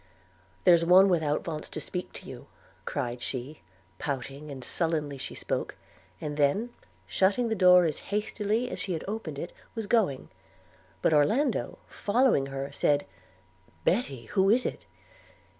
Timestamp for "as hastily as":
7.85-8.79